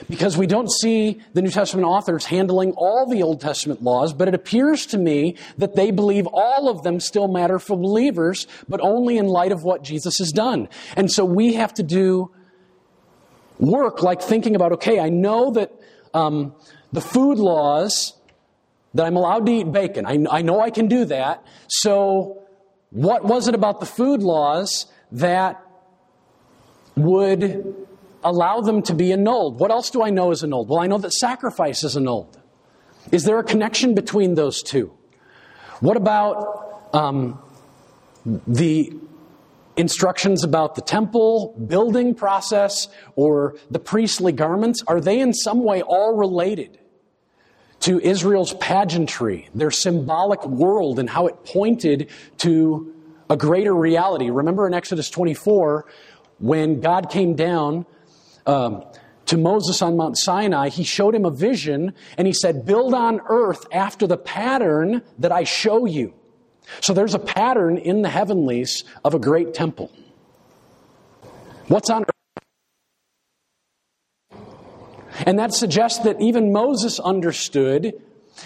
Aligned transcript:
Because 0.09 0.37
we 0.37 0.45
don't 0.45 0.69
see 0.69 1.21
the 1.33 1.41
New 1.41 1.49
Testament 1.49 1.87
authors 1.87 2.25
handling 2.25 2.71
all 2.73 3.09
the 3.09 3.23
Old 3.23 3.39
Testament 3.39 3.81
laws, 3.81 4.13
but 4.13 4.27
it 4.27 4.33
appears 4.33 4.85
to 4.87 4.97
me 4.97 5.37
that 5.57 5.75
they 5.75 5.91
believe 5.91 6.27
all 6.27 6.67
of 6.67 6.83
them 6.83 6.99
still 6.99 7.29
matter 7.29 7.59
for 7.59 7.77
believers, 7.77 8.45
but 8.67 8.81
only 8.81 9.17
in 9.17 9.27
light 9.27 9.53
of 9.53 9.63
what 9.63 9.83
Jesus 9.83 10.17
has 10.17 10.31
done. 10.31 10.67
And 10.97 11.09
so 11.09 11.23
we 11.23 11.53
have 11.53 11.73
to 11.75 11.83
do 11.83 12.31
work 13.57 14.03
like 14.03 14.21
thinking 14.21 14.55
about 14.55 14.73
okay, 14.73 14.99
I 14.99 15.09
know 15.09 15.51
that 15.51 15.71
um, 16.13 16.53
the 16.91 17.01
food 17.01 17.37
laws, 17.37 18.13
that 18.93 19.05
I'm 19.05 19.15
allowed 19.15 19.45
to 19.45 19.51
eat 19.51 19.71
bacon, 19.71 20.05
I, 20.05 20.17
I 20.29 20.41
know 20.41 20.59
I 20.59 20.71
can 20.71 20.87
do 20.87 21.05
that. 21.05 21.45
So 21.67 22.43
what 22.89 23.23
was 23.23 23.47
it 23.47 23.55
about 23.55 23.79
the 23.79 23.85
food 23.85 24.23
laws 24.23 24.87
that 25.11 25.64
would 26.95 27.85
allow 28.23 28.61
them 28.61 28.81
to 28.83 28.93
be 28.93 29.11
annulled. 29.11 29.59
What 29.59 29.71
else 29.71 29.89
do 29.89 30.01
I 30.01 30.09
know 30.09 30.31
is 30.31 30.43
annulled? 30.43 30.69
Well, 30.69 30.79
I 30.79 30.87
know 30.87 30.97
that 30.97 31.13
sacrifice 31.13 31.83
is 31.83 31.95
annulled. 31.95 32.39
Is 33.11 33.23
there 33.23 33.37
a 33.39 33.43
connection 33.43 33.93
between 33.93 34.35
those 34.35 34.63
two? 34.63 34.91
What 35.79 35.95
about 35.95 36.89
um, 36.93 37.39
the 38.25 38.91
instructions 39.77 40.43
about 40.43 40.75
the 40.75 40.81
temple 40.81 41.55
building 41.67 42.15
process 42.15 42.87
or 43.15 43.55
the 43.69 43.79
priestly 43.79 44.31
garments? 44.31 44.83
Are 44.87 45.01
they 45.01 45.19
in 45.19 45.33
some 45.33 45.63
way 45.63 45.81
all 45.81 46.15
related 46.15 46.79
to 47.81 47.99
Israel's 47.99 48.53
pageantry, 48.55 49.49
their 49.53 49.71
symbolic 49.71 50.43
world, 50.45 50.97
and 50.97 51.09
how 51.09 51.27
it 51.27 51.43
pointed 51.45 52.09
to 52.37 52.93
a 53.29 53.37
greater 53.37 53.75
reality? 53.75 54.29
Remember 54.29 54.65
in 54.65 54.73
Exodus 54.73 55.09
24 55.09 55.85
when 56.39 56.79
God 56.81 57.09
came 57.09 57.35
down 57.35 57.85
um, 58.45 58.83
to 59.27 59.37
Moses 59.37 59.81
on 59.81 59.97
Mount 59.97 60.17
Sinai, 60.17 60.69
he 60.69 60.83
showed 60.83 61.15
him 61.15 61.25
a 61.25 61.31
vision 61.31 61.93
and 62.17 62.27
he 62.27 62.33
said, 62.33 62.65
Build 62.65 62.93
on 62.93 63.21
earth 63.27 63.65
after 63.71 64.05
the 64.07 64.17
pattern 64.17 65.01
that 65.19 65.31
I 65.31 65.43
show 65.43 65.85
you. 65.85 66.13
So 66.81 66.93
there's 66.93 67.13
a 67.13 67.19
pattern 67.19 67.77
in 67.77 68.01
the 68.01 68.09
heavenlies 68.09 68.83
of 69.03 69.13
a 69.13 69.19
great 69.19 69.53
temple. 69.53 69.91
What's 71.67 71.89
on 71.89 72.03
earth? 72.03 72.09
And 75.25 75.39
that 75.39 75.53
suggests 75.53 75.99
that 75.99 76.19
even 76.19 76.51
Moses 76.51 76.99
understood 76.99 77.93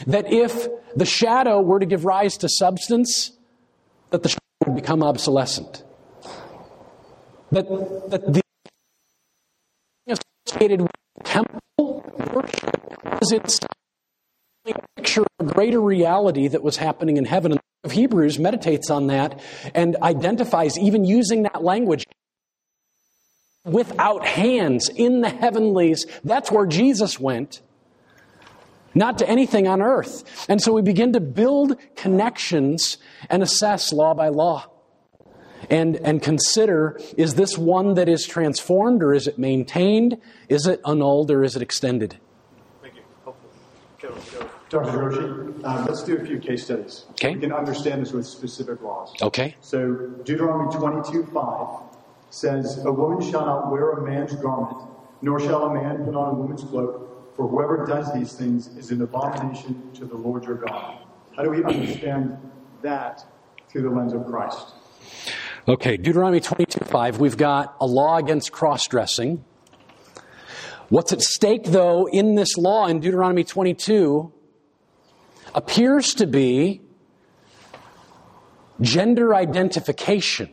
that 0.05 0.31
if 0.31 0.67
the 0.95 1.05
shadow 1.05 1.61
were 1.61 1.79
to 1.79 1.85
give 1.85 2.05
rise 2.05 2.37
to 2.37 2.49
substance, 2.49 3.31
that 4.11 4.23
the 4.23 4.29
shadow 4.29 4.39
would 4.67 4.75
become 4.75 5.01
obsolescent 5.01 5.83
that, 7.51 7.67
that 8.09 8.33
the 8.33 8.41
associated 10.47 10.81
with 10.81 10.91
temple 11.23 12.03
worship 12.33 13.19
was 13.19 13.31
itself 13.31 13.69
a 14.67 14.73
picture 14.95 15.21
of 15.39 15.49
a 15.49 15.53
greater 15.53 15.81
reality 15.81 16.47
that 16.47 16.61
was 16.61 16.77
happening 16.77 17.17
in 17.17 17.25
heaven. 17.25 17.51
And 17.51 17.59
the 17.59 17.63
book 17.83 17.91
of 17.91 17.91
Hebrews 17.93 18.39
meditates 18.39 18.89
on 18.89 19.07
that 19.07 19.41
and 19.73 19.95
identifies, 20.01 20.77
even 20.77 21.05
using 21.05 21.43
that 21.43 21.63
language, 21.63 22.05
without 23.65 24.25
hands 24.25 24.89
in 24.93 25.21
the 25.21 25.29
heavenlies. 25.29 26.05
That's 26.23 26.51
where 26.51 26.65
Jesus 26.65 27.19
went, 27.19 27.61
not 28.93 29.17
to 29.19 29.29
anything 29.29 29.67
on 29.67 29.81
earth. 29.81 30.45
And 30.49 30.61
so 30.61 30.73
we 30.73 30.81
begin 30.81 31.13
to 31.13 31.19
build 31.19 31.77
connections 31.95 32.97
and 33.29 33.41
assess 33.41 33.91
law 33.93 34.13
by 34.13 34.29
law 34.29 34.65
and, 35.69 35.95
and 35.97 36.21
consider 36.21 36.99
is 37.17 37.35
this 37.35 37.57
one 37.57 37.93
that 37.93 38.09
is 38.09 38.25
transformed 38.25 39.03
or 39.03 39.13
is 39.13 39.27
it 39.27 39.37
maintained? 39.37 40.17
Is 40.47 40.65
it 40.65 40.81
annulled 40.85 41.31
or 41.31 41.43
is 41.43 41.55
it 41.55 41.61
extended? 41.61 42.17
Thank 42.81 42.95
you. 42.95 43.01
Dr. 44.69 44.91
DeRouchie, 44.91 45.65
um, 45.65 45.85
let's 45.85 46.03
do 46.03 46.15
a 46.17 46.25
few 46.25 46.39
case 46.39 46.65
studies. 46.65 47.05
Okay. 47.11 47.33
We 47.33 47.41
can 47.41 47.51
understand 47.51 48.03
this 48.03 48.11
with 48.11 48.27
specific 48.27 48.81
laws. 48.81 49.13
Okay. 49.21 49.55
So 49.61 49.93
Deuteronomy 50.23 50.71
22.5 50.71 51.95
says, 52.29 52.85
A 52.85 52.91
woman 52.91 53.19
shall 53.31 53.45
not 53.45 53.71
wear 53.71 53.91
a 53.91 54.07
man's 54.07 54.35
garment, 54.35 54.87
nor 55.23 55.39
shall 55.39 55.63
a 55.65 55.73
man 55.73 56.05
put 56.05 56.15
on 56.15 56.29
a 56.29 56.33
woman's 56.33 56.63
cloak, 56.63 57.35
for 57.35 57.47
whoever 57.47 57.85
does 57.85 58.13
these 58.13 58.33
things 58.33 58.67
is 58.77 58.91
an 58.91 59.01
abomination 59.01 59.91
to 59.95 60.05
the 60.05 60.15
Lord 60.15 60.43
your 60.43 60.55
God. 60.55 60.99
How 61.35 61.43
do 61.43 61.49
we 61.49 61.63
understand 61.63 62.37
that 62.81 63.25
through 63.69 63.83
the 63.83 63.89
lens 63.89 64.13
of 64.13 64.25
Christ? 64.25 64.73
Okay, 65.69 65.97
Deuteronomy 65.97 66.39
22 66.39 66.83
5, 66.83 67.19
we've 67.19 67.37
got 67.37 67.75
a 67.79 67.85
law 67.85 68.17
against 68.17 68.51
cross 68.51 68.87
dressing. 68.87 69.45
What's 70.89 71.13
at 71.13 71.21
stake, 71.21 71.65
though, 71.65 72.07
in 72.07 72.33
this 72.33 72.57
law 72.57 72.87
in 72.87 73.01
Deuteronomy 73.01 73.43
22 73.43 74.33
appears 75.53 76.15
to 76.15 76.25
be 76.25 76.81
gender 78.81 79.35
identification. 79.35 80.49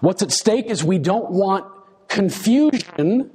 What's 0.00 0.22
at 0.22 0.32
stake 0.32 0.70
is 0.70 0.82
we 0.82 0.98
don't 0.98 1.30
want 1.30 1.66
confusion 2.08 3.30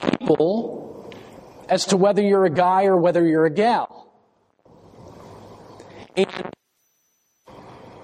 people 0.00 1.14
as 1.68 1.86
to 1.86 1.96
whether 1.96 2.22
you're 2.22 2.44
a 2.44 2.50
guy 2.50 2.86
or 2.86 2.96
whether 2.96 3.24
you're 3.24 3.46
a 3.46 3.50
gal. 3.50 4.12
And 6.16 6.26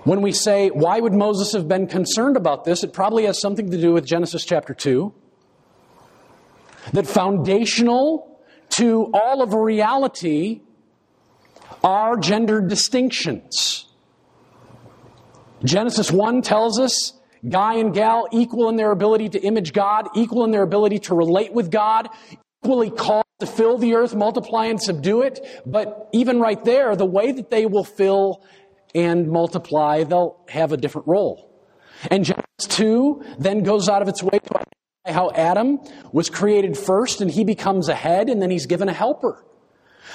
when 0.09 0.23
we 0.23 0.33
say, 0.33 0.71
why 0.71 0.99
would 0.99 1.13
Moses 1.13 1.53
have 1.53 1.69
been 1.69 1.87
concerned 1.87 2.39
about 2.39 2.65
this? 2.65 2.83
It 2.83 2.95
probably 2.95 3.27
has 3.27 3.39
something 3.39 3.71
to 3.71 3.79
do 3.79 3.93
with 3.93 4.07
Genesis 4.07 4.43
chapter 4.43 4.73
2. 4.73 5.13
That 6.95 7.07
foundational 7.07 8.41
to 8.71 9.11
all 9.13 9.43
of 9.43 9.53
reality 9.53 10.63
are 11.85 12.17
gender 12.17 12.63
distinctions. 12.63 13.85
Genesis 15.63 16.11
1 16.11 16.41
tells 16.41 16.81
us 16.81 17.13
guy 17.47 17.75
and 17.75 17.93
gal 17.93 18.29
equal 18.33 18.71
in 18.71 18.77
their 18.77 18.93
ability 18.93 19.29
to 19.29 19.41
image 19.43 19.75
God, 19.75 20.09
equal 20.15 20.43
in 20.45 20.53
their 20.53 20.63
ability 20.63 21.01
to 21.01 21.15
relate 21.15 21.53
with 21.53 21.71
God, 21.71 22.09
equally 22.65 22.89
called 22.91 23.27
to 23.41 23.47
fill 23.47 23.77
the 23.77 23.95
earth, 23.95 24.15
multiply 24.15 24.67
and 24.67 24.81
subdue 24.81 25.21
it. 25.21 25.39
But 25.67 26.09
even 26.15 26.41
right 26.41 26.65
there, 26.65 26.97
the 26.97 27.05
way 27.05 27.31
that 27.31 27.51
they 27.51 27.67
will 27.67 27.85
fill 27.85 28.43
and 28.94 29.29
multiply, 29.29 30.05
they'll 30.05 30.40
have 30.49 30.73
a 30.73 30.76
different 30.76 31.06
role. 31.06 31.49
And 32.11 32.25
Genesis 32.25 32.76
2 32.76 33.25
then 33.38 33.62
goes 33.62 33.88
out 33.88 34.02
of 34.02 34.08
its 34.08 34.23
way 34.23 34.38
to 34.38 35.12
how 35.12 35.31
Adam 35.31 35.81
was 36.12 36.29
created 36.29 36.76
first 36.76 37.20
and 37.20 37.31
he 37.31 37.44
becomes 37.44 37.88
a 37.88 37.94
head 37.94 38.29
and 38.29 38.43
then 38.43 38.50
he's 38.50 38.67
given 38.67 38.88
a 38.88 38.93
helper. 38.93 39.44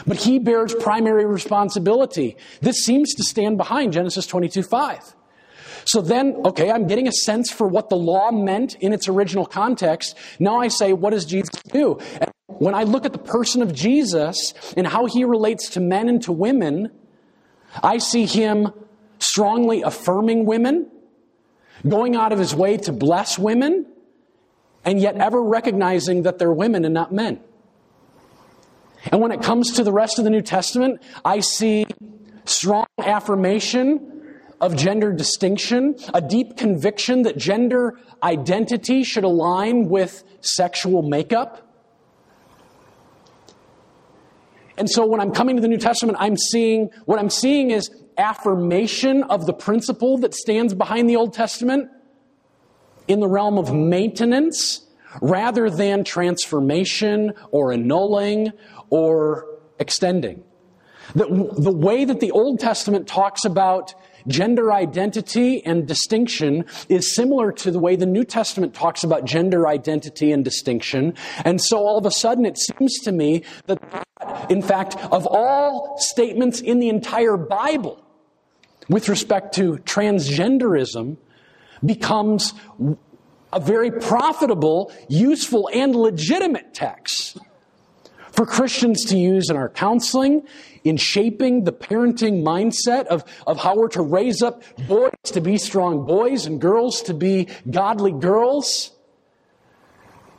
But 0.07 0.17
he 0.17 0.39
bears 0.39 0.73
primary 0.73 1.25
responsibility. 1.25 2.37
This 2.61 2.83
seems 2.83 3.13
to 3.15 3.23
stand 3.23 3.57
behind 3.57 3.93
Genesis 3.93 4.25
22 4.25 4.63
5. 4.63 5.15
So 5.85 6.01
then, 6.01 6.35
okay, 6.45 6.71
I'm 6.71 6.87
getting 6.87 7.07
a 7.07 7.11
sense 7.11 7.51
for 7.51 7.67
what 7.67 7.89
the 7.89 7.95
law 7.95 8.31
meant 8.31 8.75
in 8.75 8.93
its 8.93 9.07
original 9.07 9.45
context. 9.45 10.15
Now 10.39 10.59
I 10.61 10.69
say, 10.69 10.93
what 10.93 11.11
does 11.11 11.25
Jesus 11.25 11.61
do? 11.71 11.99
And 12.21 12.31
when 12.47 12.73
I 12.73 12.83
look 12.83 13.05
at 13.05 13.11
the 13.11 13.19
person 13.19 13.61
of 13.61 13.73
Jesus 13.73 14.53
and 14.77 14.87
how 14.87 15.05
he 15.05 15.25
relates 15.25 15.69
to 15.71 15.81
men 15.81 16.07
and 16.07 16.21
to 16.23 16.31
women, 16.31 16.91
I 17.81 17.97
see 17.97 18.25
him 18.25 18.71
strongly 19.19 19.81
affirming 19.81 20.45
women, 20.45 20.89
going 21.87 22.15
out 22.15 22.31
of 22.31 22.39
his 22.39 22.53
way 22.53 22.77
to 22.77 22.91
bless 22.91 23.39
women, 23.39 23.85
and 24.85 24.99
yet 24.99 25.15
ever 25.15 25.41
recognizing 25.41 26.23
that 26.23 26.39
they're 26.39 26.53
women 26.53 26.85
and 26.85 26.93
not 26.93 27.13
men. 27.13 27.39
And 29.11 29.21
when 29.21 29.31
it 29.31 29.41
comes 29.41 29.73
to 29.73 29.83
the 29.83 29.91
rest 29.91 30.17
of 30.17 30.23
the 30.23 30.29
New 30.29 30.41
Testament, 30.41 31.01
I 31.25 31.39
see 31.39 31.85
strong 32.45 32.85
affirmation 32.97 34.09
of 34.61 34.77
gender 34.77 35.11
distinction, 35.11 35.95
a 36.13 36.21
deep 36.21 36.55
conviction 36.55 37.23
that 37.23 37.37
gender 37.37 37.99
identity 38.21 39.03
should 39.03 39.25
align 39.25 39.89
with 39.89 40.23
sexual 40.39 41.01
makeup. 41.01 41.62
And 44.77 44.89
so 44.89 45.05
when 45.05 45.19
I'm 45.19 45.31
coming 45.31 45.55
to 45.55 45.61
the 45.61 45.67
New 45.67 45.77
Testament, 45.77 46.17
I'm 46.19 46.37
seeing, 46.37 46.89
what 47.05 47.19
I'm 47.19 47.29
seeing 47.29 47.71
is 47.71 47.91
affirmation 48.17 49.23
of 49.23 49.45
the 49.45 49.53
principle 49.53 50.17
that 50.19 50.33
stands 50.33 50.73
behind 50.73 51.09
the 51.09 51.15
Old 51.15 51.33
Testament 51.33 51.89
in 53.07 53.19
the 53.19 53.27
realm 53.27 53.57
of 53.57 53.73
maintenance 53.73 54.85
rather 55.21 55.69
than 55.69 56.03
transformation 56.03 57.33
or 57.51 57.71
annulling 57.71 58.51
or 58.89 59.47
extending. 59.79 60.43
The, 61.15 61.25
the 61.57 61.71
way 61.71 62.05
that 62.05 62.19
the 62.19 62.31
Old 62.31 62.59
Testament 62.59 63.07
talks 63.07 63.45
about 63.45 63.93
gender 64.27 64.71
identity 64.71 65.65
and 65.65 65.87
distinction 65.87 66.65
is 66.89 67.15
similar 67.15 67.51
to 67.51 67.71
the 67.71 67.79
way 67.79 67.95
the 67.95 68.05
New 68.05 68.23
Testament 68.23 68.73
talks 68.73 69.03
about 69.03 69.25
gender 69.25 69.67
identity 69.67 70.31
and 70.31 70.43
distinction. 70.43 71.15
And 71.43 71.61
so 71.61 71.77
all 71.77 71.97
of 71.97 72.05
a 72.05 72.11
sudden 72.11 72.45
it 72.45 72.57
seems 72.57 72.99
to 72.99 73.11
me 73.11 73.43
that, 73.67 73.81
in 74.49 74.61
fact, 74.61 74.95
of 75.11 75.27
all 75.27 75.97
statements 75.97 76.61
in 76.61 76.79
the 76.79 76.89
entire 76.89 77.37
Bible 77.37 78.03
with 78.89 79.09
respect 79.09 79.55
to 79.55 79.77
transgenderism, 79.85 81.17
becomes 81.85 82.53
a 83.51 83.59
very 83.59 83.91
profitable, 83.91 84.91
useful, 85.09 85.69
and 85.73 85.95
legitimate 85.95 86.73
text 86.73 87.37
for 88.33 88.45
Christians 88.45 89.05
to 89.05 89.17
use 89.17 89.49
in 89.49 89.55
our 89.55 89.69
counseling, 89.69 90.45
in 90.83 90.97
shaping 90.97 91.63
the 91.63 91.71
parenting 91.71 92.43
mindset 92.43 93.05
of, 93.05 93.23
of 93.47 93.59
how 93.59 93.75
we're 93.75 93.89
to 93.89 94.01
raise 94.01 94.41
up 94.41 94.63
boys 94.87 95.11
to 95.25 95.39
be 95.39 95.57
strong 95.57 96.05
boys 96.05 96.45
and 96.45 96.59
girls 96.59 97.03
to 97.03 97.13
be 97.13 97.47
godly 97.69 98.11
girls. 98.11 98.91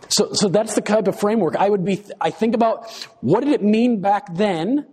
So, 0.08 0.32
so 0.32 0.48
that's 0.48 0.74
the 0.74 0.80
type 0.80 1.08
of 1.08 1.18
framework 1.18 1.56
I 1.56 1.70
would 1.70 1.84
be, 1.84 2.04
I 2.20 2.30
think 2.30 2.54
about 2.54 2.90
what 3.20 3.44
did 3.44 3.52
it 3.52 3.62
mean 3.62 4.00
back 4.00 4.34
then? 4.34 4.86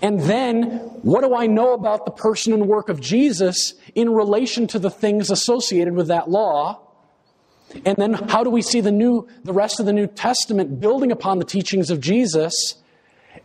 And 0.00 0.20
then, 0.20 0.64
what 1.02 1.22
do 1.22 1.34
I 1.34 1.46
know 1.46 1.72
about 1.72 2.04
the 2.04 2.10
person 2.10 2.52
and 2.52 2.68
work 2.68 2.88
of 2.88 3.00
Jesus 3.00 3.74
in 3.94 4.10
relation 4.10 4.66
to 4.68 4.78
the 4.78 4.90
things 4.90 5.30
associated 5.30 5.94
with 5.94 6.08
that 6.08 6.30
law? 6.30 6.87
And 7.84 7.96
then 7.96 8.14
how 8.14 8.44
do 8.44 8.50
we 8.50 8.62
see 8.62 8.80
the 8.80 8.92
new 8.92 9.28
the 9.44 9.52
rest 9.52 9.78
of 9.80 9.86
the 9.86 9.92
New 9.92 10.06
Testament 10.06 10.80
building 10.80 11.12
upon 11.12 11.38
the 11.38 11.44
teachings 11.44 11.90
of 11.90 12.00
Jesus? 12.00 12.76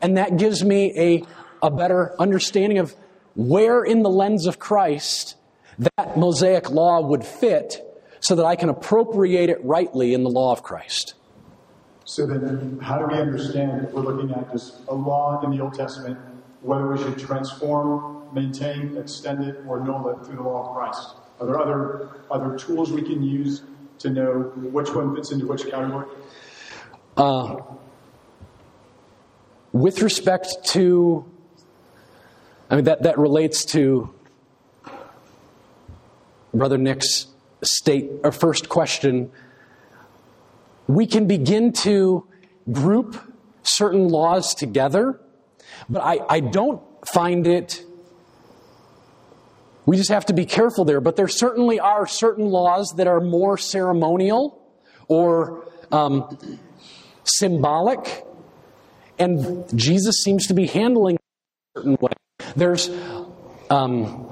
And 0.01 0.17
that 0.17 0.37
gives 0.37 0.63
me 0.63 0.93
a, 0.97 1.23
a 1.65 1.69
better 1.69 2.15
understanding 2.19 2.77
of 2.77 2.95
where 3.35 3.83
in 3.83 4.01
the 4.03 4.09
lens 4.09 4.47
of 4.47 4.59
Christ 4.59 5.35
that 5.77 6.17
Mosaic 6.17 6.69
law 6.69 7.01
would 7.01 7.25
fit 7.25 7.81
so 8.19 8.35
that 8.35 8.45
I 8.45 8.55
can 8.55 8.69
appropriate 8.69 9.49
it 9.49 9.63
rightly 9.63 10.13
in 10.13 10.23
the 10.23 10.29
law 10.29 10.51
of 10.51 10.63
Christ. 10.63 11.15
So 12.05 12.25
then 12.25 12.79
how 12.81 12.99
do 12.99 13.07
we 13.07 13.19
understand 13.19 13.81
that 13.81 13.93
we're 13.93 14.01
looking 14.01 14.31
at 14.31 14.51
just 14.51 14.81
a 14.87 14.93
law 14.93 15.41
in 15.43 15.51
the 15.51 15.61
Old 15.61 15.73
Testament, 15.73 16.17
whether 16.61 16.87
we 16.87 16.97
should 16.97 17.17
transform, 17.17 18.33
maintain, 18.33 18.97
extend 18.97 19.43
it, 19.43 19.63
or 19.67 19.79
null 19.79 20.09
it 20.09 20.25
through 20.25 20.37
the 20.37 20.43
law 20.43 20.69
of 20.69 20.75
Christ? 20.75 21.15
Are 21.39 21.47
there 21.47 21.59
other 21.59 22.09
other 22.29 22.57
tools 22.57 22.91
we 22.91 23.01
can 23.01 23.23
use 23.23 23.63
to 24.03 24.09
know 24.09 24.51
which 24.55 24.93
one 24.93 25.15
fits 25.15 25.31
into 25.31 25.47
which 25.47 25.65
category? 25.65 26.05
Uh, 27.15 27.61
with 29.71 30.01
respect 30.01 30.57
to, 30.65 31.25
I 32.69 32.75
mean, 32.75 32.85
that, 32.85 33.03
that 33.03 33.17
relates 33.17 33.63
to 33.65 34.13
Brother 36.53 36.77
Nick's 36.77 37.27
state 37.63 38.11
or 38.23 38.31
first 38.33 38.67
question. 38.67 39.31
We 40.87 41.07
can 41.07 41.25
begin 41.25 41.71
to 41.73 42.27
group 42.71 43.17
certain 43.63 44.09
laws 44.09 44.53
together, 44.53 45.19
but 45.89 46.03
I, 46.03 46.19
I 46.29 46.39
don't 46.41 46.81
find 47.07 47.47
it 47.47 47.85
we 49.85 49.97
just 49.97 50.09
have 50.09 50.25
to 50.27 50.33
be 50.33 50.45
careful 50.45 50.85
there. 50.85 51.01
But 51.01 51.15
there 51.15 51.27
certainly 51.27 51.79
are 51.79 52.07
certain 52.07 52.45
laws 52.45 52.93
that 52.97 53.07
are 53.07 53.19
more 53.19 53.57
ceremonial 53.57 54.61
or 55.07 55.65
um, 55.91 56.37
symbolic. 57.23 58.25
And 59.19 59.65
Jesus 59.77 60.23
seems 60.23 60.47
to 60.47 60.53
be 60.53 60.67
handling 60.67 61.15
a 61.15 61.79
certain 61.79 61.97
way. 61.99 62.13
There's, 62.55 62.89
um, 63.69 64.29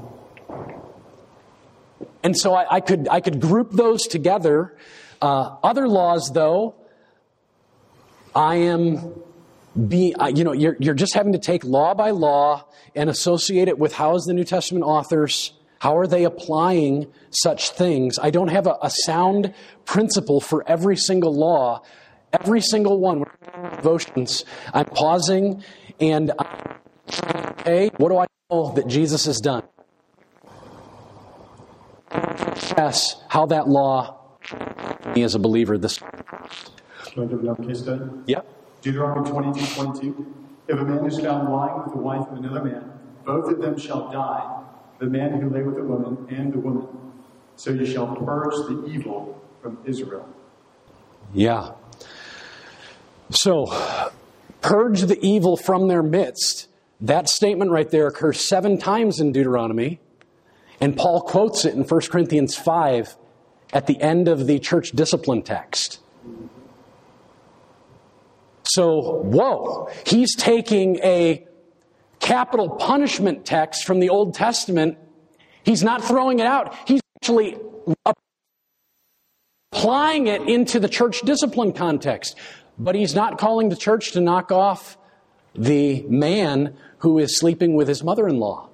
and 2.23 2.37
so 2.37 2.53
I, 2.53 2.75
I, 2.75 2.79
could 2.81 3.07
I 3.09 3.19
could 3.21 3.39
group 3.39 3.71
those 3.71 4.03
together. 4.03 4.77
Uh, 5.21 5.57
other 5.63 5.87
laws, 5.87 6.31
though, 6.33 6.75
I 8.33 8.55
am 8.55 9.13
be 9.87 10.13
uh, 10.15 10.27
you 10.27 10.43
know 10.43 10.51
you're, 10.51 10.75
you're 10.79 10.93
just 10.93 11.13
having 11.13 11.33
to 11.33 11.39
take 11.39 11.63
law 11.63 11.93
by 11.93 12.11
law 12.11 12.65
and 12.95 13.09
associate 13.09 13.67
it 13.67 13.79
with 13.79 13.93
how 13.93 14.15
is 14.15 14.25
the 14.25 14.33
new 14.33 14.43
testament 14.43 14.83
authors 14.83 15.53
how 15.79 15.97
are 15.97 16.05
they 16.05 16.25
applying 16.25 17.11
such 17.31 17.71
things? 17.71 18.19
I 18.19 18.29
don't 18.29 18.49
have 18.49 18.67
a, 18.67 18.77
a 18.83 18.91
sound 18.91 19.51
principle 19.85 20.39
for 20.39 20.63
every 20.67 20.95
single 20.95 21.33
law. 21.33 21.81
Every 22.31 22.61
single 22.61 22.99
one 22.99 23.23
devotions 23.75 24.45
i'm 24.73 24.85
pausing 24.85 25.63
and 25.99 26.31
okay 27.59 27.89
what 27.97 28.09
do 28.09 28.17
i 28.17 28.25
know 28.49 28.73
that 28.73 28.87
jesus 28.87 29.25
has 29.25 29.39
done? 29.39 29.63
Yes 32.77 33.21
how 33.27 33.45
that 33.47 33.67
law 33.67 34.17
me 35.15 35.23
as 35.23 35.35
a 35.35 35.39
believer 35.39 35.77
this 35.77 35.99
Yep. 38.27 38.60
Deuteronomy 38.81 39.29
22, 39.29 39.75
22. 39.75 40.35
If 40.67 40.79
a 40.79 40.83
man 40.83 41.05
is 41.05 41.19
found 41.19 41.49
lying 41.49 41.83
with 41.83 41.93
the 41.93 41.99
wife 41.99 42.27
of 42.27 42.37
another 42.37 42.63
man, 42.63 42.91
both 43.25 43.51
of 43.51 43.59
them 43.59 43.77
shall 43.77 44.09
die, 44.09 44.63
the 44.99 45.05
man 45.05 45.39
who 45.39 45.49
lay 45.49 45.63
with 45.63 45.75
the 45.75 45.83
woman 45.83 46.27
and 46.29 46.53
the 46.53 46.59
woman. 46.59 46.87
So 47.55 47.71
you 47.71 47.85
shall 47.85 48.15
purge 48.15 48.53
the 48.67 48.85
evil 48.87 49.39
from 49.61 49.77
Israel. 49.85 50.27
Yeah. 51.33 51.71
So, 53.29 53.67
purge 54.61 55.01
the 55.01 55.19
evil 55.21 55.57
from 55.57 55.87
their 55.87 56.03
midst. 56.03 56.67
That 56.99 57.29
statement 57.29 57.71
right 57.71 57.89
there 57.89 58.07
occurs 58.07 58.39
seven 58.39 58.77
times 58.77 59.19
in 59.19 59.31
Deuteronomy, 59.31 59.99
and 60.79 60.97
Paul 60.97 61.21
quotes 61.21 61.65
it 61.65 61.73
in 61.73 61.83
1 61.83 62.01
Corinthians 62.09 62.55
5 62.55 63.15
at 63.73 63.87
the 63.87 63.99
end 64.01 64.27
of 64.27 64.47
the 64.47 64.59
church 64.59 64.91
discipline 64.91 65.43
text. 65.43 65.99
So, 68.73 69.21
whoa, 69.23 69.89
he's 70.05 70.33
taking 70.35 70.99
a 70.99 71.45
capital 72.19 72.69
punishment 72.69 73.45
text 73.45 73.83
from 73.83 73.99
the 73.99 74.09
Old 74.09 74.33
Testament. 74.33 74.97
He's 75.63 75.83
not 75.83 76.03
throwing 76.03 76.39
it 76.39 76.45
out. 76.45 76.73
He's 76.87 77.01
actually 77.17 77.57
applying 79.73 80.27
it 80.27 80.47
into 80.47 80.79
the 80.79 80.87
church 80.87 81.19
discipline 81.21 81.73
context. 81.73 82.37
But 82.79 82.95
he's 82.95 83.13
not 83.13 83.37
calling 83.37 83.67
the 83.67 83.75
church 83.75 84.13
to 84.13 84.21
knock 84.21 84.53
off 84.53 84.97
the 85.53 86.03
man 86.03 86.77
who 86.99 87.19
is 87.19 87.37
sleeping 87.37 87.75
with 87.75 87.89
his 87.89 88.03
mother 88.03 88.25
in 88.25 88.39
law. 88.39 88.69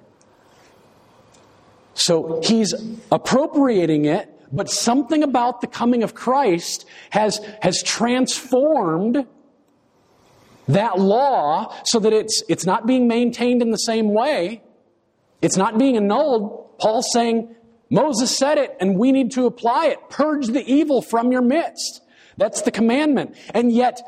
So 1.94 2.40
he's 2.44 2.72
appropriating 3.10 4.04
it, 4.04 4.30
but 4.52 4.70
something 4.70 5.24
about 5.24 5.60
the 5.60 5.66
coming 5.66 6.04
of 6.04 6.14
Christ 6.14 6.86
has, 7.10 7.40
has 7.60 7.82
transformed 7.82 9.26
that 10.68 10.98
law 10.98 11.74
so 11.84 11.98
that 11.98 12.12
it's, 12.12 12.42
it's 12.48 12.64
not 12.64 12.86
being 12.86 13.08
maintained 13.08 13.62
in 13.62 13.70
the 13.70 13.78
same 13.78 14.12
way. 14.12 14.62
It's 15.42 15.56
not 15.56 15.78
being 15.78 15.96
annulled. 15.96 16.78
Paul's 16.78 17.08
saying 17.12 17.54
Moses 17.90 18.36
said 18.36 18.58
it, 18.58 18.76
and 18.80 18.98
we 18.98 19.12
need 19.12 19.32
to 19.32 19.46
apply 19.46 19.86
it. 19.86 20.10
Purge 20.10 20.48
the 20.48 20.64
evil 20.64 21.00
from 21.02 21.32
your 21.32 21.42
midst. 21.42 22.02
That's 22.36 22.62
the 22.62 22.70
commandment. 22.70 23.36
And 23.54 23.72
yet, 23.72 24.00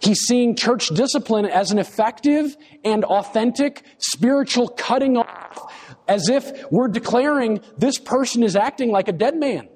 he's 0.00 0.20
seeing 0.20 0.56
church 0.56 0.88
discipline 0.88 1.46
as 1.46 1.70
an 1.70 1.78
effective 1.78 2.56
and 2.84 3.04
authentic 3.04 3.82
spiritual 3.98 4.68
cutting 4.68 5.16
off, 5.16 5.72
as 6.08 6.28
if 6.28 6.50
we're 6.70 6.88
declaring 6.88 7.60
this 7.78 7.98
person 7.98 8.42
is 8.42 8.56
acting 8.56 8.90
like 8.90 9.08
a 9.08 9.12
dead 9.12 9.36
man. 9.36 9.68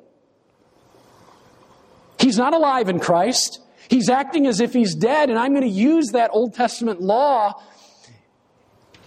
He's 2.21 2.37
not 2.37 2.55
alive 2.55 2.89
in 2.89 3.01
Christ. 3.01 3.61
He's 3.89 4.09
acting 4.09 4.47
as 4.47 4.61
if 4.61 4.73
he's 4.73 4.95
dead, 4.95 5.31
and 5.31 5.39
I'm 5.39 5.53
going 5.53 5.63
to 5.63 5.69
use 5.69 6.11
that 6.13 6.31
Old 6.33 6.55
Testament 6.55 7.01
law 7.01 7.61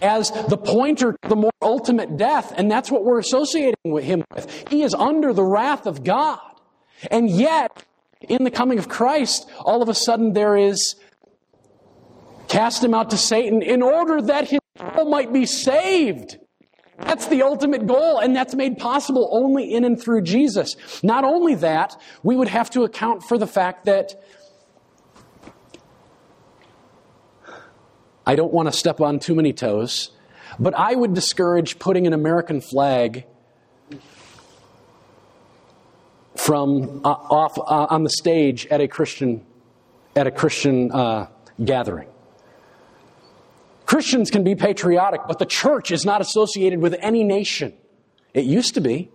as 0.02 0.30
the 0.48 0.58
pointer 0.58 1.12
to 1.22 1.28
the 1.28 1.36
more 1.36 1.52
ultimate 1.62 2.16
death, 2.16 2.52
and 2.56 2.70
that's 2.70 2.90
what 2.90 3.04
we're 3.04 3.18
associating 3.18 3.76
with 3.84 4.04
him 4.04 4.24
with. 4.34 4.68
He 4.68 4.82
is 4.82 4.92
under 4.94 5.32
the 5.32 5.44
wrath 5.44 5.86
of 5.86 6.04
God. 6.04 6.40
And 7.10 7.30
yet, 7.30 7.84
in 8.20 8.44
the 8.44 8.50
coming 8.50 8.78
of 8.78 8.88
Christ, 8.88 9.48
all 9.60 9.80
of 9.82 9.88
a 9.88 9.94
sudden 9.94 10.32
there 10.32 10.56
is 10.56 10.96
cast 12.48 12.84
him 12.84 12.94
out 12.94 13.10
to 13.10 13.16
Satan 13.16 13.62
in 13.62 13.80
order 13.80 14.20
that 14.22 14.48
his 14.48 14.60
soul 14.78 15.08
might 15.08 15.32
be 15.32 15.46
saved. 15.46 16.38
That's 16.98 17.26
the 17.26 17.42
ultimate 17.42 17.86
goal, 17.86 18.18
and 18.18 18.34
that's 18.34 18.54
made 18.54 18.78
possible 18.78 19.28
only 19.32 19.74
in 19.74 19.84
and 19.84 20.00
through 20.00 20.22
Jesus. 20.22 20.76
Not 21.02 21.24
only 21.24 21.56
that, 21.56 22.00
we 22.22 22.36
would 22.36 22.48
have 22.48 22.70
to 22.70 22.84
account 22.84 23.22
for 23.24 23.36
the 23.36 23.46
fact 23.46 23.86
that 23.86 24.22
I 28.26 28.36
don't 28.36 28.52
want 28.52 28.70
to 28.70 28.72
step 28.72 29.00
on 29.00 29.18
too 29.18 29.34
many 29.34 29.52
toes, 29.52 30.12
but 30.58 30.74
I 30.74 30.94
would 30.94 31.14
discourage 31.14 31.78
putting 31.78 32.06
an 32.06 32.12
American 32.12 32.60
flag 32.60 33.24
from 36.36 37.00
uh, 37.04 37.08
off 37.08 37.58
uh, 37.58 37.86
on 37.90 38.04
the 38.04 38.10
stage 38.10 38.66
at 38.66 38.80
a 38.80 38.88
Christian 38.88 39.44
at 40.16 40.26
a 40.26 40.30
Christian 40.30 40.92
uh, 40.92 41.26
gathering. 41.62 42.08
Christians 43.94 44.28
can 44.28 44.42
be 44.42 44.56
patriotic, 44.56 45.20
but 45.28 45.38
the 45.38 45.46
church 45.46 45.92
is 45.92 46.04
not 46.04 46.20
associated 46.20 46.80
with 46.80 46.96
any 46.98 47.22
nation. 47.22 47.72
It 48.32 48.44
used 48.44 48.74
to 48.74 48.80
be. 48.80 49.08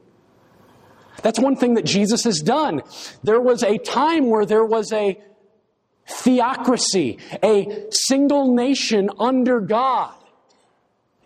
That's 1.21 1.37
one 1.37 1.57
thing 1.57 1.73
that 1.73 1.83
Jesus 1.83 2.23
has 2.23 2.39
done. 2.39 2.83
There 3.21 3.41
was 3.41 3.61
a 3.61 3.77
time 3.77 4.29
where 4.29 4.45
there 4.45 4.63
was 4.63 4.93
a 4.93 5.21
theocracy, 6.07 7.19
a 7.43 7.87
single 7.91 8.55
nation 8.55 9.09
under 9.19 9.59
God, 9.59 10.15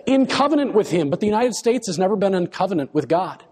in 0.07 0.25
covenant 0.25 0.73
with 0.73 0.89
Him. 0.89 1.11
But 1.11 1.19
the 1.19 1.27
United 1.27 1.53
States 1.53 1.85
has 1.85 1.99
never 1.99 2.15
been 2.15 2.33
in 2.33 2.47
covenant 2.47 2.91
with 2.91 3.07
God. 3.07 3.43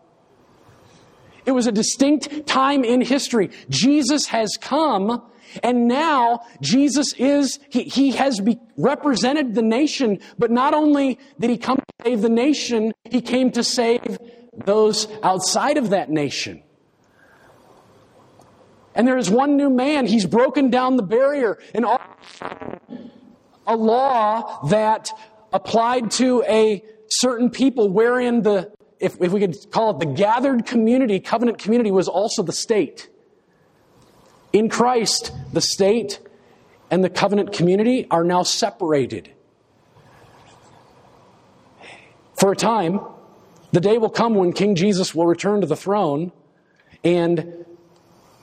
It 1.45 1.51
was 1.51 1.67
a 1.67 1.71
distinct 1.71 2.45
time 2.47 2.83
in 2.83 3.01
history. 3.01 3.49
Jesus 3.69 4.27
has 4.27 4.57
come, 4.59 5.23
and 5.63 5.87
now 5.87 6.41
Jesus 6.61 7.13
is, 7.13 7.59
he, 7.69 7.83
he 7.83 8.11
has 8.11 8.39
be, 8.39 8.59
represented 8.77 9.55
the 9.55 9.61
nation, 9.61 10.19
but 10.37 10.51
not 10.51 10.73
only 10.73 11.19
did 11.39 11.49
he 11.49 11.57
come 11.57 11.77
to 11.77 12.05
save 12.05 12.21
the 12.21 12.29
nation, 12.29 12.93
he 13.09 13.21
came 13.21 13.51
to 13.51 13.63
save 13.63 14.17
those 14.65 15.07
outside 15.23 15.77
of 15.77 15.89
that 15.91 16.09
nation. 16.09 16.63
And 18.93 19.07
there 19.07 19.17
is 19.17 19.29
one 19.29 19.55
new 19.55 19.69
man. 19.69 20.05
He's 20.05 20.25
broken 20.25 20.69
down 20.69 20.97
the 20.97 21.03
barrier. 21.03 21.57
And 21.73 21.85
a 23.65 23.75
law 23.75 24.67
that 24.67 25.11
applied 25.53 26.11
to 26.11 26.43
a 26.43 26.83
certain 27.07 27.49
people 27.49 27.89
wherein 27.89 28.41
the, 28.41 28.71
if, 29.01 29.19
if 29.21 29.31
we 29.31 29.39
could 29.39 29.55
call 29.71 29.91
it 29.91 29.99
the 29.99 30.13
gathered 30.13 30.65
community, 30.65 31.19
covenant 31.19 31.57
community 31.57 31.91
was 31.91 32.07
also 32.07 32.43
the 32.43 32.53
state. 32.53 33.09
In 34.53 34.69
Christ, 34.69 35.31
the 35.51 35.61
state 35.61 36.19
and 36.89 37.03
the 37.03 37.09
covenant 37.09 37.53
community 37.53 38.07
are 38.11 38.23
now 38.23 38.43
separated. 38.43 39.31
For 42.39 42.51
a 42.51 42.55
time, 42.55 42.99
the 43.71 43.79
day 43.79 43.97
will 43.97 44.09
come 44.09 44.35
when 44.35 44.51
King 44.51 44.75
Jesus 44.75 45.15
will 45.15 45.25
return 45.25 45.61
to 45.61 45.67
the 45.67 45.75
throne 45.75 46.31
and 47.03 47.65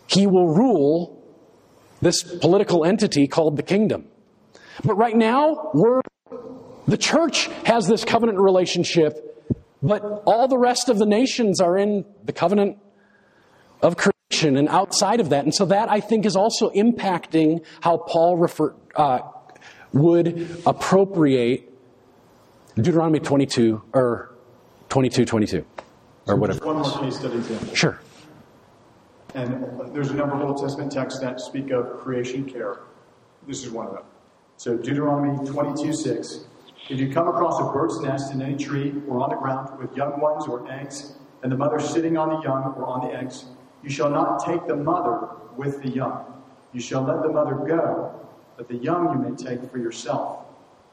he 0.07 0.27
will 0.27 0.49
rule 0.49 1.23
this 2.01 2.23
political 2.23 2.85
entity 2.85 3.27
called 3.27 3.57
the 3.57 3.63
kingdom. 3.63 4.07
But 4.85 4.95
right 4.95 5.17
now, 5.17 5.71
we're, 5.75 6.01
the 6.87 6.97
church 6.97 7.49
has 7.65 7.87
this 7.87 8.05
covenant 8.05 8.39
relationship, 8.39 9.28
but 9.83 10.03
all 10.27 10.49
the 10.49 10.59
rest 10.59 10.89
of 10.89 10.99
the 10.99 11.07
nations 11.07 11.61
are 11.61 11.77
in 11.77 12.05
the 12.25 12.33
covenant 12.33 12.79
of 13.83 13.97
creation 13.97 14.57
and 14.57 14.69
outside 14.69 15.21
of 15.21 15.31
that. 15.31 15.45
And 15.45 15.55
so 15.55 15.65
that, 15.67 15.91
I 15.91 16.01
think, 16.01 16.27
is 16.27 16.37
also 16.37 16.71
impacting 16.71 17.65
how 17.81 17.99
Paul 17.99 18.37
refer, 18.37 18.75
uh, 18.97 19.21
would 19.93 20.63
appropriate 20.67 21.73
Deuteronomy 22.77 23.21
22 23.21 23.83
or 23.93 24.33
22 24.89 25.25
22 25.25 25.65
or 26.27 26.37
whatever. 26.37 26.65
One 26.65 26.77
more 26.77 27.01
case 27.01 27.19
study 27.19 27.37
example. 27.37 27.75
Sure. 27.75 28.01
And 29.35 29.65
there's 29.95 30.11
a 30.11 30.15
number 30.15 30.37
of 30.37 30.43
Old 30.43 30.61
Testament 30.61 30.93
texts 30.93 31.21
that 31.21 31.41
speak 31.41 31.71
of 31.71 31.99
creation 32.01 32.45
care. 32.45 32.79
This 33.47 33.65
is 33.65 33.71
one 33.71 33.87
of 33.87 33.95
them. 33.95 34.05
So 34.57 34.77
Deuteronomy 34.77 35.49
22 35.49 35.93
6. 35.93 36.41
If 36.89 36.99
you 36.99 37.13
come 37.13 37.29
across 37.29 37.61
a 37.61 37.71
bird's 37.71 38.01
nest 38.01 38.33
in 38.33 38.41
any 38.41 38.57
tree 38.57 38.95
or 39.07 39.21
on 39.21 39.31
the 39.31 39.37
ground 39.37 39.79
with 39.79 39.95
young 39.95 40.19
ones 40.21 40.47
or 40.47 40.71
eggs, 40.71 41.15
and 41.43 41.53
the 41.53 41.57
mother 41.57 41.79
sitting 41.79 42.17
on 42.17 42.31
the 42.31 42.41
young 42.41 42.65
or 42.65 42.87
on 42.87 43.07
the 43.07 43.15
eggs, 43.15 43.45
you 43.83 43.91
shall 43.91 44.11
not 44.11 44.45
take 44.45 44.67
the 44.67 44.75
mother 44.75 45.29
with 45.57 45.83
the 45.83 45.91
young. 45.91 46.25
You 46.73 46.81
shall 46.81 47.03
let 47.03 47.23
the 47.23 47.29
mother 47.29 47.55
go, 47.55 48.27
but 48.57 48.69
the 48.69 48.77
young 48.77 49.13
you 49.13 49.31
may 49.31 49.37
take 49.37 49.71
for 49.71 49.79
yourself, 49.79 50.47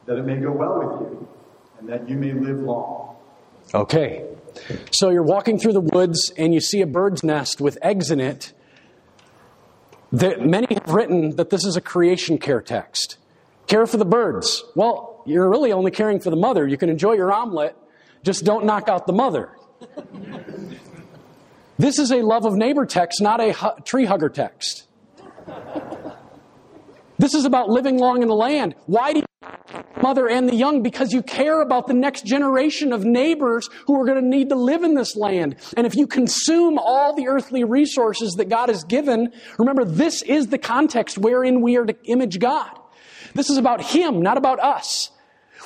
that 0.06 0.18
it 0.18 0.24
may 0.24 0.38
go 0.38 0.52
well 0.52 0.80
with 0.80 1.02
you, 1.02 1.28
and 1.80 1.90
that 1.90 2.10
you 2.10 2.16
may 2.16 2.34
live 2.34 2.60
long. 2.60 3.16
Okay. 3.74 4.25
So 4.92 5.10
you're 5.10 5.24
walking 5.24 5.60
through 5.60 5.74
the 5.74 5.82
woods 5.82 6.32
and 6.38 6.54
you 6.54 6.60
see 6.60 6.82
a 6.82 6.88
bird's 6.88 7.24
nest 7.24 7.60
with 7.60 7.78
eggs 7.82 8.12
in 8.12 8.20
it. 8.20 8.54
That 10.12 10.46
many 10.46 10.68
have 10.72 10.94
written 10.94 11.36
that 11.38 11.50
this 11.50 11.66
is 11.66 11.75
a 11.75 11.82
creation 11.82 12.38
care 12.38 12.62
text. 12.62 13.18
Care 13.68 13.86
for 13.86 13.98
the 13.98 14.06
birds. 14.06 14.64
Well, 14.75 15.14
you're 15.25 15.50
really 15.50 15.72
only 15.72 15.91
caring 15.91 16.20
for 16.20 16.29
the 16.29 16.36
mother. 16.36 16.67
You 16.67 16.77
can 16.77 16.89
enjoy 16.89 17.13
your 17.13 17.32
omelet, 17.32 17.75
just 18.24 18.44
don't 18.44 18.65
knock 18.65 18.88
out 18.88 19.08
the 19.08 19.13
mother. 19.13 19.51
this 21.77 22.00
is 22.00 22.12
a 22.12 22.22
love 22.22 22.46
of 22.46 22.55
neighbor 22.55 22.86
text, 22.86 23.22
not 23.22 23.39
a 23.41 23.53
hu- 23.53 23.82
tree 23.84 24.05
hugger 24.05 24.29
text. 24.29 24.88
This 27.17 27.34
is 27.34 27.46
about 27.46 27.70
living 27.70 27.98
long 27.98 28.22
in 28.22 28.27
the 28.27 28.36
land. 28.36 28.75
Why 28.86 29.13
do 29.13 29.20
you 29.20 29.25
mother 30.01 30.27
and 30.29 30.48
the 30.48 30.55
young 30.55 30.84
because 30.84 31.12
you 31.12 31.24
care 31.24 31.62
about 31.62 31.88
the 31.88 31.94
next 31.94 32.25
generation 32.25 32.94
of 32.94 33.03
neighbors 33.03 33.70
who 33.88 34.00
are 34.00 34.05
going 34.05 34.22
to 34.22 34.27
need 34.27 34.50
to 34.50 34.55
live 34.55 34.84
in 34.84 34.94
this 34.94 35.15
land. 35.15 35.55
And 35.75 35.88
if 35.88 35.96
you 35.96 36.05
consume 36.05 36.77
all 36.77 37.15
the 37.15 37.27
earthly 37.27 37.63
resources 37.63 38.34
that 38.34 38.50
God 38.50 38.70
has 38.70 38.84
given, 38.84 39.34
remember 39.58 39.84
this 39.84 40.22
is 40.22 40.48
the 40.48 40.58
context 40.58 41.17
wherein 41.17 41.62
we 41.62 41.77
are 41.77 41.86
to 41.86 41.96
image 42.03 42.39
God. 42.39 42.70
This 43.34 43.50
is 43.50 43.58
about 43.58 43.82
Him, 43.82 44.22
not 44.22 44.38
about 44.38 44.60
us. 44.60 45.10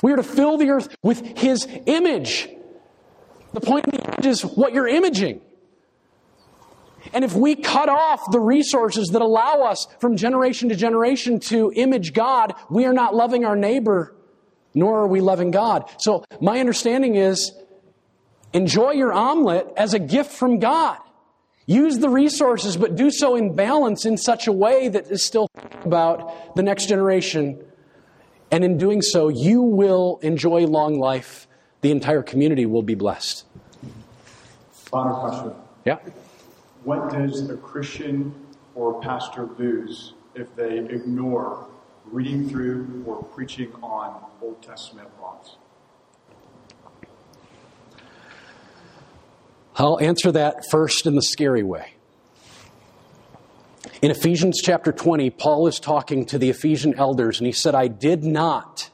We 0.02 0.12
are 0.12 0.16
to 0.16 0.22
fill 0.22 0.56
the 0.56 0.70
earth 0.70 0.96
with 1.02 1.38
His 1.38 1.66
image. 1.86 2.48
The 3.52 3.60
point 3.60 3.86
of 3.86 3.92
the 3.92 4.04
image 4.04 4.26
is 4.26 4.42
what 4.42 4.72
you're 4.72 4.88
imaging. 4.88 5.40
And 7.12 7.24
if 7.24 7.34
we 7.34 7.56
cut 7.56 7.88
off 7.88 8.30
the 8.30 8.40
resources 8.40 9.08
that 9.08 9.22
allow 9.22 9.62
us 9.62 9.86
from 10.00 10.16
generation 10.16 10.68
to 10.68 10.76
generation 10.76 11.40
to 11.40 11.72
image 11.74 12.12
God, 12.12 12.54
we 12.68 12.84
are 12.84 12.92
not 12.92 13.14
loving 13.14 13.44
our 13.44 13.56
neighbor, 13.56 14.14
nor 14.74 15.00
are 15.00 15.06
we 15.06 15.20
loving 15.20 15.50
God. 15.50 15.90
So 15.98 16.24
my 16.40 16.60
understanding 16.60 17.16
is 17.16 17.52
enjoy 18.52 18.92
your 18.92 19.12
omelet 19.12 19.66
as 19.76 19.94
a 19.94 19.98
gift 19.98 20.30
from 20.32 20.58
God. 20.58 20.98
Use 21.66 21.98
the 21.98 22.08
resources, 22.08 22.76
but 22.76 22.96
do 22.96 23.10
so 23.10 23.36
in 23.36 23.54
balance 23.54 24.04
in 24.04 24.16
such 24.16 24.46
a 24.46 24.52
way 24.52 24.88
that 24.88 25.10
is 25.10 25.24
still 25.24 25.48
about 25.84 26.56
the 26.56 26.62
next 26.62 26.88
generation. 26.88 27.62
And 28.50 28.64
in 28.64 28.78
doing 28.78 29.00
so, 29.00 29.28
you 29.28 29.62
will 29.62 30.18
enjoy 30.22 30.66
long 30.66 30.98
life. 30.98 31.46
The 31.82 31.90
entire 31.90 32.22
community 32.22 32.66
will 32.66 32.82
be 32.82 32.94
blessed. 32.94 33.44
Final 34.72 35.20
question. 35.20 35.54
Yeah. 35.84 35.98
What 36.84 37.10
does 37.10 37.48
a 37.48 37.56
Christian 37.56 38.34
or 38.74 39.00
pastor 39.00 39.48
lose 39.58 40.14
if 40.34 40.54
they 40.56 40.78
ignore 40.78 41.68
reading 42.06 42.48
through 42.48 43.04
or 43.06 43.22
preaching 43.22 43.72
on 43.82 44.24
Old 44.42 44.62
Testament 44.62 45.08
laws? 45.20 45.56
I'll 49.76 50.00
answer 50.00 50.32
that 50.32 50.64
first 50.70 51.06
in 51.06 51.14
the 51.14 51.22
scary 51.22 51.62
way. 51.62 51.94
In 54.02 54.10
Ephesians 54.10 54.60
chapter 54.62 54.92
20, 54.92 55.28
Paul 55.30 55.66
is 55.66 55.78
talking 55.78 56.24
to 56.26 56.38
the 56.38 56.48
Ephesian 56.48 56.94
elders, 56.94 57.38
and 57.38 57.46
he 57.46 57.52
said, 57.52 57.74
I 57.74 57.88
did 57.88 58.24
not 58.24 58.88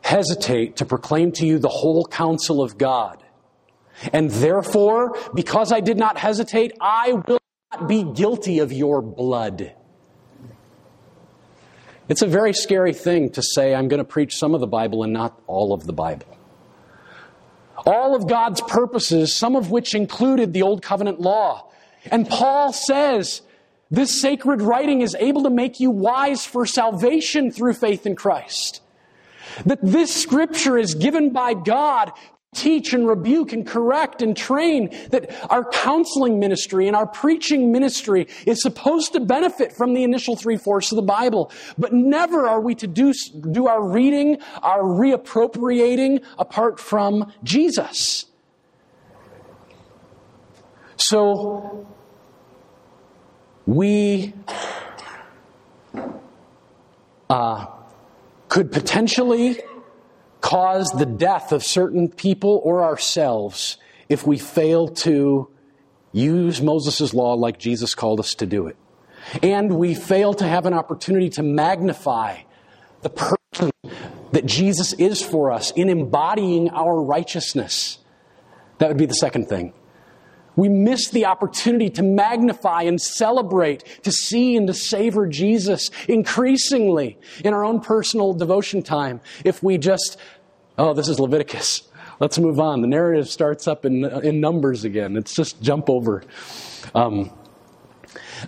hesitate 0.00 0.76
to 0.76 0.86
proclaim 0.86 1.32
to 1.32 1.46
you 1.46 1.58
the 1.58 1.68
whole 1.68 2.06
counsel 2.06 2.62
of 2.62 2.78
God. 2.78 3.22
And 4.14 4.30
therefore, 4.30 5.14
because 5.34 5.70
I 5.70 5.80
did 5.80 5.98
not 5.98 6.16
hesitate, 6.16 6.72
I 6.80 7.12
will 7.12 7.40
not 7.72 7.86
be 7.86 8.02
guilty 8.02 8.60
of 8.60 8.72
your 8.72 9.02
blood. 9.02 9.74
It's 12.08 12.22
a 12.22 12.26
very 12.26 12.54
scary 12.54 12.94
thing 12.94 13.28
to 13.32 13.42
say, 13.42 13.74
I'm 13.74 13.88
going 13.88 13.98
to 13.98 14.04
preach 14.04 14.38
some 14.38 14.54
of 14.54 14.60
the 14.60 14.66
Bible 14.66 15.02
and 15.02 15.12
not 15.12 15.38
all 15.46 15.74
of 15.74 15.84
the 15.84 15.92
Bible. 15.92 16.37
All 17.86 18.14
of 18.14 18.26
God's 18.26 18.60
purposes, 18.62 19.34
some 19.34 19.56
of 19.56 19.70
which 19.70 19.94
included 19.94 20.52
the 20.52 20.62
Old 20.62 20.82
Covenant 20.82 21.20
law. 21.20 21.70
And 22.10 22.28
Paul 22.28 22.72
says, 22.72 23.42
this 23.90 24.20
sacred 24.20 24.60
writing 24.60 25.00
is 25.00 25.16
able 25.18 25.44
to 25.44 25.50
make 25.50 25.80
you 25.80 25.90
wise 25.90 26.44
for 26.44 26.66
salvation 26.66 27.50
through 27.50 27.74
faith 27.74 28.06
in 28.06 28.16
Christ. 28.16 28.82
That 29.64 29.78
this 29.82 30.14
scripture 30.14 30.76
is 30.76 30.94
given 30.94 31.30
by 31.30 31.54
God 31.54 32.12
teach 32.58 32.92
and 32.92 33.06
rebuke 33.06 33.52
and 33.52 33.66
correct 33.66 34.20
and 34.20 34.36
train, 34.36 34.90
that 35.10 35.30
our 35.50 35.64
counseling 35.70 36.38
ministry 36.38 36.88
and 36.88 36.96
our 36.96 37.06
preaching 37.06 37.70
ministry 37.70 38.26
is 38.46 38.60
supposed 38.60 39.12
to 39.12 39.20
benefit 39.20 39.72
from 39.72 39.94
the 39.94 40.02
initial 40.02 40.36
three 40.36 40.56
fourths 40.56 40.90
of 40.90 40.96
the 40.96 41.02
Bible. 41.02 41.52
But 41.78 41.92
never 41.92 42.46
are 42.48 42.60
we 42.60 42.74
to 42.76 42.86
do, 42.86 43.12
do 43.52 43.68
our 43.68 43.82
reading, 43.82 44.38
our 44.62 44.82
reappropriating 44.82 46.24
apart 46.38 46.80
from 46.80 47.32
Jesus. 47.44 48.26
So, 50.96 51.86
we 53.66 54.34
uh, 57.30 57.66
could 58.48 58.72
potentially 58.72 59.60
cause 60.40 60.90
the 60.90 61.06
death 61.06 61.52
of 61.52 61.64
certain 61.64 62.08
people 62.08 62.60
or 62.64 62.82
ourselves 62.82 63.76
if 64.08 64.26
we 64.26 64.38
fail 64.38 64.88
to 64.88 65.50
use 66.12 66.62
Moses' 66.62 67.12
law 67.12 67.34
like 67.34 67.58
Jesus 67.58 67.94
called 67.94 68.20
us 68.20 68.34
to 68.34 68.46
do 68.46 68.66
it. 68.66 68.76
And 69.42 69.76
we 69.78 69.94
fail 69.94 70.32
to 70.34 70.46
have 70.46 70.64
an 70.66 70.72
opportunity 70.72 71.28
to 71.30 71.42
magnify 71.42 72.38
the 73.02 73.10
person 73.10 73.70
that 74.32 74.46
Jesus 74.46 74.92
is 74.94 75.22
for 75.22 75.50
us 75.52 75.70
in 75.72 75.88
embodying 75.88 76.70
our 76.70 77.00
righteousness. 77.00 77.98
That 78.78 78.88
would 78.88 78.96
be 78.96 79.06
the 79.06 79.14
second 79.14 79.48
thing. 79.48 79.72
We 80.58 80.68
miss 80.68 81.10
the 81.10 81.24
opportunity 81.26 81.88
to 81.90 82.02
magnify 82.02 82.82
and 82.82 83.00
celebrate, 83.00 83.84
to 84.02 84.10
see 84.10 84.56
and 84.56 84.66
to 84.66 84.74
savor 84.74 85.28
Jesus 85.28 85.88
increasingly 86.08 87.16
in 87.44 87.54
our 87.54 87.64
own 87.64 87.80
personal 87.80 88.34
devotion 88.34 88.82
time 88.82 89.20
if 89.44 89.62
we 89.62 89.78
just, 89.78 90.18
oh, 90.76 90.94
this 90.94 91.06
is 91.06 91.20
Leviticus. 91.20 91.82
Let's 92.18 92.40
move 92.40 92.58
on. 92.58 92.80
The 92.80 92.88
narrative 92.88 93.28
starts 93.28 93.68
up 93.68 93.84
in, 93.84 94.04
in 94.04 94.40
Numbers 94.40 94.82
again. 94.82 95.16
It's 95.16 95.32
just 95.32 95.62
jump 95.62 95.88
over. 95.88 96.24
Um, 96.92 97.30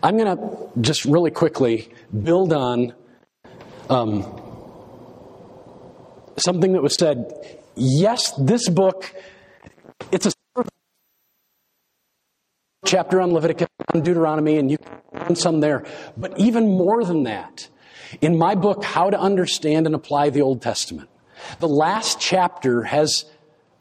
I'm 0.03 0.19
going 0.19 0.37
to 0.37 0.69
just 0.81 1.05
really 1.05 1.31
quickly 1.31 1.95
build 2.25 2.53
on 2.53 2.93
um, 3.89 4.25
something 6.39 6.73
that 6.73 6.83
was 6.83 6.97
said. 6.97 7.61
Yes, 7.77 8.33
this 8.33 8.69
book, 8.69 9.15
it's 10.11 10.27
a 10.27 10.33
chapter 12.91 13.21
on 13.21 13.33
Leviticus, 13.33 13.69
on 13.95 14.03
Deuteronomy, 14.03 14.59
and 14.59 14.71
you 14.71 14.79
can 14.79 15.01
find 15.13 15.39
some 15.39 15.61
there. 15.61 15.85
But 16.17 16.39
even 16.39 16.67
more 16.67 17.05
than 17.05 17.23
that, 17.23 17.69
in 18.21 18.37
my 18.37 18.57
book, 18.57 18.83
How 18.83 19.11
to 19.11 19.19
Understand 19.19 19.87
and 19.87 19.95
Apply 19.95 20.31
the 20.31 20.43
Old 20.43 20.61
Testament, 20.61 21.09
the 21.61 21.69
last 21.69 22.21
chapter 22.21 22.83
has 22.83 23.27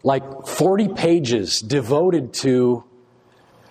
like 0.03 0.45
40 0.45 0.89
pages 0.89 1.59
devoted 1.59 2.33
to 2.35 2.83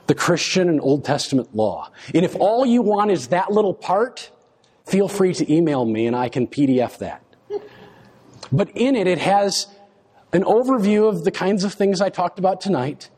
the 0.09 0.15
Christian 0.15 0.69
and 0.69 0.81
Old 0.81 1.05
Testament 1.05 1.55
law. 1.55 1.91
And 2.12 2.25
if 2.25 2.35
all 2.37 2.67
you 2.67 2.83
want 2.83 3.12
is 3.12 3.29
that 3.29 3.53
little 3.53 3.75
part, 3.75 4.31
feel 4.87 5.07
free 5.07 5.35
to 5.35 5.53
email 5.53 5.85
me 5.85 6.07
and 6.07 6.17
I 6.17 6.29
can 6.29 6.47
PDF 6.49 6.99
that. 6.99 7.23
But 8.51 8.71
in 8.75 8.97
it, 8.97 9.07
it 9.07 9.19
has 9.19 9.69
an 10.33 10.43
overview 10.43 11.09
of 11.09 11.25
the 11.25 11.31
kinds 11.31 11.62
of 11.62 11.75
things 11.75 12.01
I 12.01 12.09
talked 12.09 12.39
about 12.39 12.61
tonight. 12.61 13.11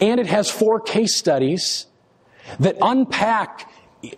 And 0.00 0.18
it 0.18 0.26
has 0.26 0.50
four 0.50 0.80
case 0.80 1.16
studies 1.16 1.86
that 2.58 2.76
unpack 2.80 3.70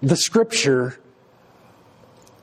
the 0.03 0.17
scripture 0.17 0.99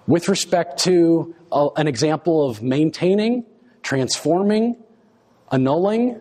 with 0.07 0.27
respect 0.27 0.79
to 0.83 1.35
a, 1.51 1.69
an 1.77 1.87
example 1.87 2.49
of 2.49 2.61
maintaining, 2.61 3.45
transforming, 3.81 4.75
annulling, 5.51 6.19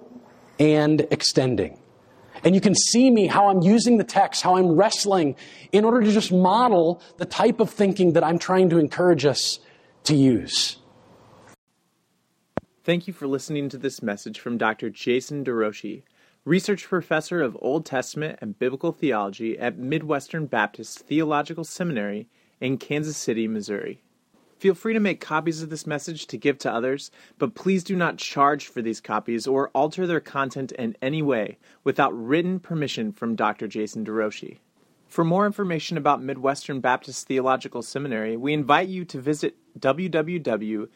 and 0.58 1.06
extending. 1.10 1.78
And 2.44 2.54
you 2.54 2.60
can 2.60 2.74
see 2.74 3.10
me 3.10 3.26
how 3.26 3.48
I'm 3.48 3.62
using 3.62 3.98
the 3.98 4.04
text, 4.04 4.42
how 4.42 4.56
I'm 4.56 4.72
wrestling 4.72 5.36
in 5.70 5.84
order 5.84 6.02
to 6.02 6.10
just 6.10 6.32
model 6.32 7.00
the 7.18 7.24
type 7.24 7.60
of 7.60 7.70
thinking 7.70 8.14
that 8.14 8.24
I'm 8.24 8.38
trying 8.38 8.70
to 8.70 8.78
encourage 8.78 9.24
us 9.24 9.60
to 10.04 10.14
use. 10.14 10.78
Thank 12.84 13.06
you 13.06 13.12
for 13.12 13.28
listening 13.28 13.68
to 13.68 13.78
this 13.78 14.02
message 14.02 14.40
from 14.40 14.58
Dr. 14.58 14.90
Jason 14.90 15.44
DeRouchie 15.44 16.02
research 16.44 16.88
professor 16.88 17.40
of 17.40 17.56
Old 17.60 17.86
Testament 17.86 18.38
and 18.40 18.58
Biblical 18.58 18.90
Theology 18.90 19.56
at 19.58 19.78
Midwestern 19.78 20.46
Baptist 20.46 20.98
Theological 21.00 21.62
Seminary 21.62 22.26
in 22.60 22.78
Kansas 22.78 23.16
City, 23.16 23.46
Missouri. 23.46 24.02
Feel 24.58 24.74
free 24.74 24.92
to 24.92 25.00
make 25.00 25.20
copies 25.20 25.62
of 25.62 25.70
this 25.70 25.86
message 25.86 26.26
to 26.26 26.36
give 26.36 26.58
to 26.58 26.72
others, 26.72 27.10
but 27.38 27.54
please 27.54 27.82
do 27.84 27.96
not 27.96 28.16
charge 28.16 28.66
for 28.66 28.82
these 28.82 29.00
copies 29.00 29.46
or 29.46 29.70
alter 29.70 30.06
their 30.06 30.20
content 30.20 30.72
in 30.72 30.96
any 31.02 31.22
way 31.22 31.58
without 31.84 32.12
written 32.12 32.58
permission 32.60 33.12
from 33.12 33.36
Dr. 33.36 33.66
Jason 33.68 34.04
DeRouchie. 34.04 34.58
For 35.08 35.24
more 35.24 35.46
information 35.46 35.96
about 35.96 36.22
Midwestern 36.22 36.80
Baptist 36.80 37.26
Theological 37.26 37.82
Seminary, 37.82 38.36
we 38.36 38.52
invite 38.52 38.88
you 38.88 39.04
to 39.06 39.20
visit 39.20 39.56
www.mbts.edu. 39.78 40.90